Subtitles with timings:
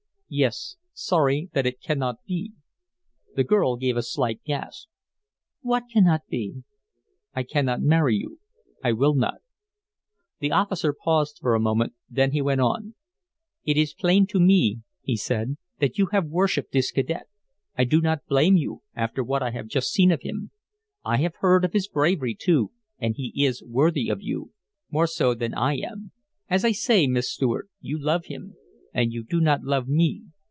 [0.33, 2.53] "Yes, sorry that it cannot be."
[3.35, 4.87] The girl gave a slight gasp.
[5.59, 6.63] "What cannot be?"
[7.33, 8.39] "I cannot marry you.
[8.81, 9.41] I will not."
[10.39, 12.95] The officer paused for a moment, then he went on.
[13.65, 17.27] "It is plain to me," he said, "that you have worshiped this cadet.
[17.77, 20.51] I do not blame you, after what I have just seen of him.
[21.03, 24.53] I have heard of his bravery, too, and he is worthy of you
[24.89, 26.13] more so than I am.
[26.49, 28.55] As I say, Miss Stuart, you love him;
[28.93, 30.21] and you do not love me.